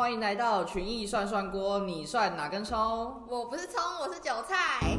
[0.00, 3.22] 欢迎来到群艺涮涮锅，你涮哪根葱？
[3.28, 4.96] 我不是葱，我是韭菜。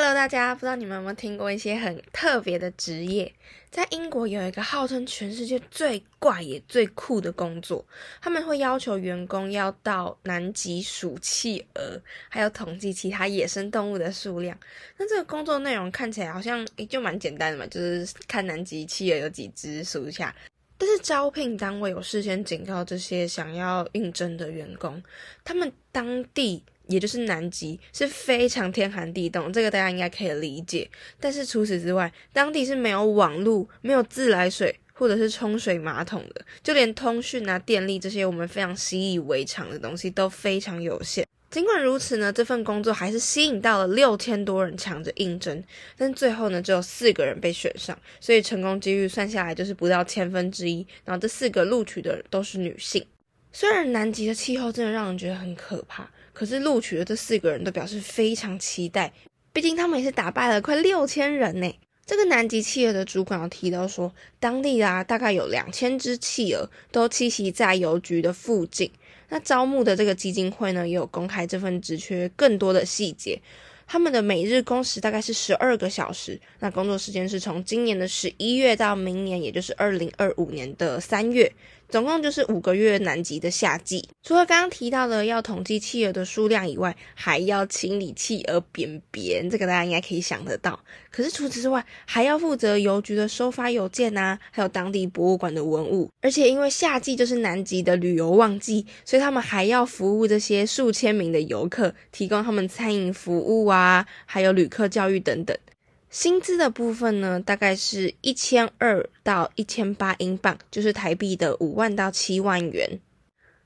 [0.00, 3.34] Hello，大家，不知道你们有没有听过一些很特别的职业？
[3.68, 7.84] 在英国有一个号称全世界最怪也最酷的工作，
[8.20, 14.56] 他们会要求员工要到南极数企鹅，还有统计其他野生动物的数量。
[14.98, 20.32] 那这个工作内容看起来好像诶就蛮简单的嘛，就是看南极企鹅有几只数一下。
[20.78, 25.02] 但是招聘单位有事先警告这些想要应征的员工，
[25.42, 26.62] 他们当地。
[26.88, 30.88] 也就是南极是非常天寒地冻，这个大家应该可以理解。
[31.20, 41.24] 但是除此之外，当地是没有网路、没有自来水或者是冲水马桶的，就连通讯啊、电力这些我们非常习以为常的东西都非常有限。
[41.50, 45.64] 尽管如此呢，这份工作还是吸引到了六千多人抢着应征，
[45.96, 50.86] 但最后呢，只有四个人被选上，所以成功几率算下来就是不到千分之一。
[51.04, 53.02] 然后这四个录取的都是女性。
[53.50, 56.10] 虽然南极的气候真的让人觉得很可怕。
[56.38, 59.12] 可是录取的这四个人都表示非常期待，
[59.52, 61.74] 毕竟他们也是打败了快六千人呢。
[62.06, 68.88] 这个南极企鹅的主管有提到说，当地啊大概有两千只企鹅都栖息在邮局的附近。
[69.30, 73.42] 那招募的这个基金会呢，也有公开这份职缺更多的细节。
[73.88, 81.50] 他们的每日工时大概是十二个小时，那工作时间是从今年的十一月到明年，也就是二零二五年的三月。
[81.88, 90.78] 总共就是五个月南极的夏季，除了刚刚提到的要统计企鹅的数量以外，还要清理企鹅便便，这个大家应该可以想得到。
[91.10, 96.10] 可是除此之外，还要负责邮局的收发邮件啊，还有当地博物馆的文物。
[96.20, 105.56] 而且因为夏季就是南极的旅游旺季，所以他们还要服务这些数千名的游客，提供他们餐饮服务啊啊，还有旅客教育等等。
[106.10, 112.98] 薪资的部分呢，大概是一千二到一千八英镑，就是台币的五万到七万元。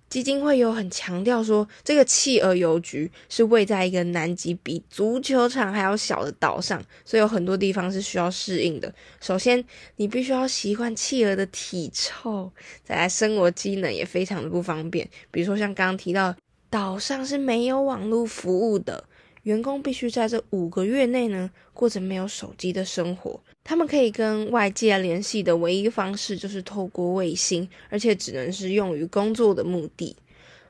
[0.09, 8.93] 基金会有很强调说，这个企鹅邮局是位在一个南极比足球场还要小的岛上，所以有很多地方是需要适应的。
[9.21, 9.65] 首先，
[9.97, 12.53] 你必须要习惯企鹅的体臭，
[12.85, 16.35] 再来生活机能也非常的不方便，比如说像刚刚提到，
[16.69, 19.05] 岛上是没有网络服务的。
[19.43, 23.41] 员工必须在这五个月内呢，过着没有手机的生活。
[23.65, 30.17] 他们可以跟外界联系的唯一方式就是透过卫星，而且只能是用于工作的目的。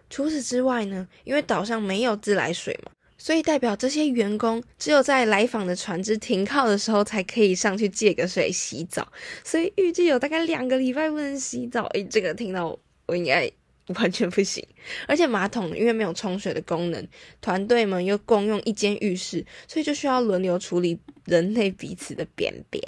[0.08, 9.10] 除此之外呢，因为岛上没有自来水嘛，所以代表这些员工只有在来访的船只停靠的时候，才可以上去借个水洗澡。
[9.42, 11.84] 所以预计有大概两个礼拜不能洗澡。
[11.94, 13.50] 诶，这个听到我应该。
[14.00, 14.64] 完全不行，
[15.06, 17.06] 而且马桶因为没有冲水的功能，
[17.40, 22.82] 团队们又共用一间浴室，所以就需要轮流处理人类彼此的便便。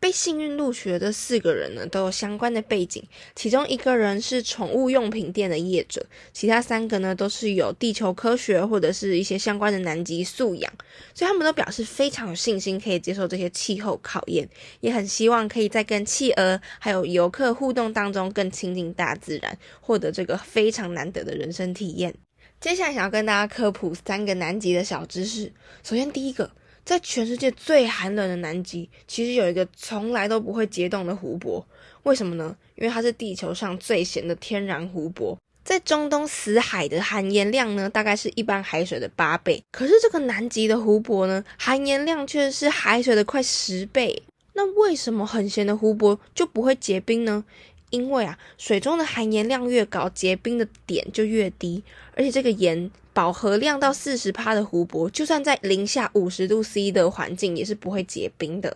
[0.00, 3.04] 被幸运录取的这四个人呢，都有相关的背景，
[3.36, 10.72] 其中一个人是宠物用品店的业者，其他三个呢都是有地球科学或者是一些相关的南极素养，
[11.12, 14.48] 所以他们都表示非常有信心可以接受这些气候考验，
[14.80, 22.14] 也很希望可以在跟企鹅还有游客互动当中更亲近大自然，获得这个非常难得的人生体验。
[22.58, 25.52] 接下来想要跟大家科普三个南极的小知识，
[25.82, 26.50] 首先第一个。
[26.84, 31.64] 在全世界最寒冷的南极，其实有一个从来都不会结冻的湖泊。
[32.02, 32.56] 为什么呢？
[32.76, 35.38] 因为它是地球上最咸的天然湖泊。
[35.62, 39.62] 在中东死海的含盐量呢，大概是一般海水的八倍。
[39.70, 44.22] 可是这个南极的湖泊呢，含盐量却是海水的快十倍。
[44.54, 47.44] 那为什么很咸的湖泊就不会结冰呢？
[47.90, 51.84] 因为啊，水中的含盐量越高，结冰的点就越低。
[52.16, 52.90] 而且这个盐
[53.20, 58.74] 饱和量到四十帕的湖泊，就算在零下五十度 C 的环境，也是不会结冰的。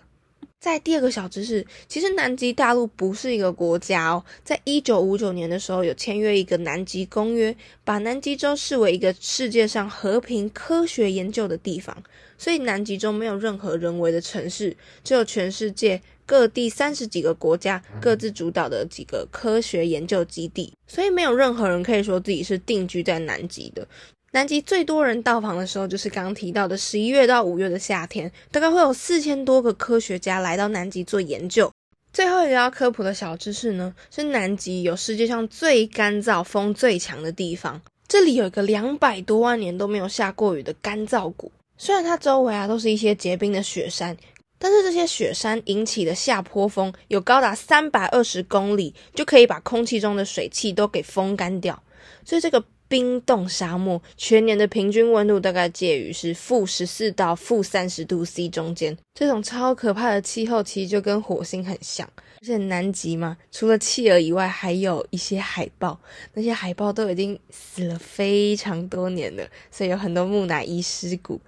[0.61, 4.23] 在第二个小知识，其实南极大陆不是一个国家哦。
[4.45, 11.97] 在一九五九年的时候，有签约一个南极公约，把南极洲视为一个世界上和平科学研究的地方。
[12.37, 20.71] 所以南极洲没有任何人为的城市，只有全世界各地三十几个国家各自主导的几个科学研究基地。
[20.87, 23.87] 所以没有任何人可以说自己是定居在南极的。
[24.35, 31.71] 南极最多人到访的时候，就是刚提到的十一月到五月的夏天，大概会有四千多个科学家来到南极做研究。
[32.13, 37.81] 最后一个要科普的小知识呢，是南极有世界上最干燥、风最强的地方。
[38.09, 44.17] 这里有一个两百多万年都没有下过雨的干燥谷，虽然它周围啊都是一些结冰的雪山，
[44.59, 51.81] 但是这些雪山引起的下坡风有高达三百二十公里，就可以把空气中的水汽都给风干掉。
[52.25, 58.97] 所以这个冰冻沙漠，全年的平均温度大概介于是负十四到负三十度 C 中间。
[59.15, 62.09] 这种超可怕的气候，其实就跟火星很像。
[62.17, 65.99] 而且南极嘛，除了企鹅以外，还有一些海豹。
[66.35, 71.41] 那些海豹都已经死了非常多年了，所以有很多木乃伊尸骨。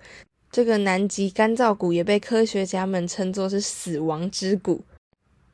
[0.51, 4.83] 这个南极干燥谷也被科学家们称作是死亡之谷。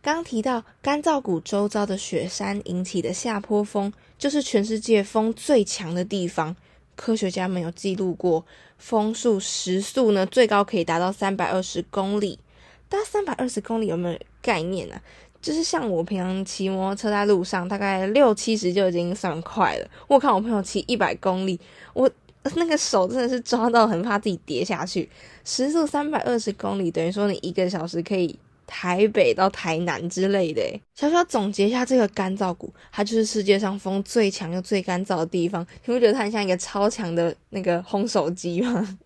[0.02, 6.56] 刚提到干燥谷周遭的雪山引起的下坡风，就是全世界风最强的地方。
[6.96, 8.44] 科学家们有记录过，
[8.76, 12.40] 风速时速呢最高可以达到三百二十公里。
[12.88, 15.00] 大家三百二十公里有没有概念呢？
[15.40, 19.88] 就是像我平常骑摩托车在路上，大概六七十就已经算快了。
[20.08, 21.58] 我看我朋友骑一百公里，
[21.94, 22.10] 我
[22.56, 25.08] 那个手真的是抓到，很怕自己跌下去。
[25.44, 28.36] 时速三百二十公里，等于说你一个小时可以
[28.72, 30.62] 台北到台南之类的。
[30.94, 35.60] 小小总结一下，这个干燥谷，它就是世界上风最强又最干燥的地方。
[35.84, 38.98] 你不觉得它很像一个超强的那个烘手机吗？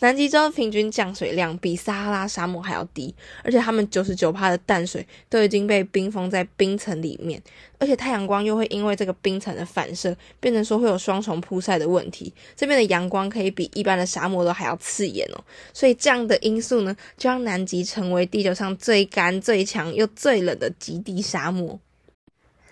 [0.00, 7.42] 南极洲平均降水量比撒哈拉沙漠还要低，而且他们九十九帕的淡水都已经被冰封在冰层里面，
[7.78, 12.32] 而且太阳光又会因为这个冰层的反射，变成说会有双重曝晒的问题。
[12.56, 21.78] 这边的阳光可以比一般的沙漠都还要刺眼哦，所以这样的因素呢，就让南极成为地球上最干、最强又最冷的极地沙漠。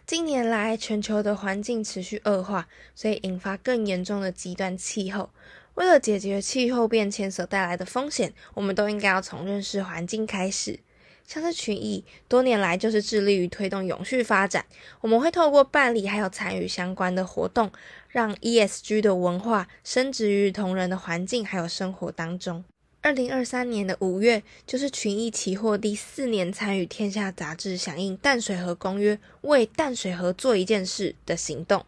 [0.05, 5.31] 近年来，全球的环境持续恶化，所以引发更严重的极端气候。
[5.75, 10.81] 为了解决气候变迁所带来的风险，我们都应该要从认识环境开始。
[11.27, 14.67] 像是群益多年来就是致力于推动永续发展，
[15.01, 17.71] 我们会透过办理还有参与相关的活动，
[18.09, 22.65] 让 ESG 的文化升值于同仁的环境还有生活当中。
[23.01, 31.85] 二零二三年的五月，就是群益期货第四年参与《天下》杂志响应淡水河公约，为淡水河做一件事的行动。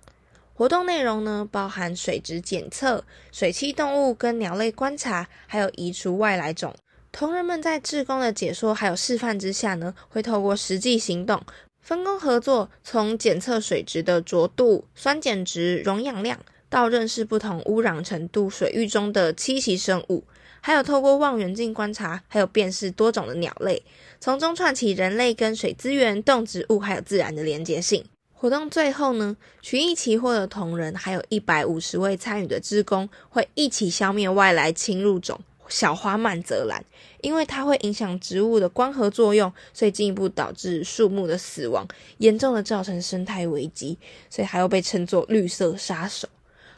[0.57, 6.73] 活动内容呢，包含水质检测、水栖动物跟鸟类观察，还有移除外来种。
[7.11, 11.43] 同仁们在志工的解说还有示范之下呢，会透过实际行动，
[11.81, 20.23] 分工合作，从检测水质的浊度、酸碱值、溶氧量，到认识不同污染程度水域中的栖息生物，
[20.61, 23.83] 还有透过望远镜观察，还有辨识多种的鸟类，
[24.21, 28.05] 从中串起人类跟水资源、动植物还有自然的连接性。
[28.45, 36.85] 活动最后呢，群益期货的同仁还有一百五十位参与的职工会一起消灭外来侵入种小花曼泽兰，
[37.23, 41.89] 因为它会影响植物的光合作用，所以进一步导致树木的死亡，
[42.19, 43.97] 严重的造成生态危机，
[44.29, 46.29] 所以还要被称作绿色杀手。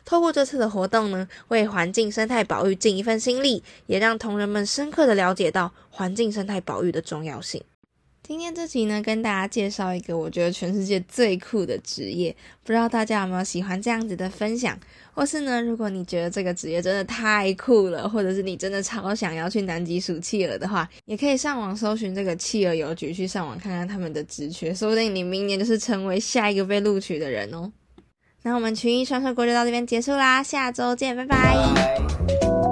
[0.05, 7.61] 透过这次的活动呢，为环境生态保育尽一份心力，也让同仁们深刻的了解到环境生态保育的重要性。
[8.27, 12.35] 今天这集呢，跟大家介绍一个我觉得全世界最酷的职业，
[12.65, 14.77] 不知道大家有没有喜欢这样子的分享？
[15.15, 27.71] 或是呢，如果你觉得这个职业真的太酷了，或者是你真的超想要去南极数企鹅的话，也可以上网搜寻这个企鹅邮局，去上网看看他们的职缺，说不定你明年就是成为下一个被录取的人哦。
[28.43, 32.66] 那我们群益传说国就到这边结束啦，下周见，拜拜。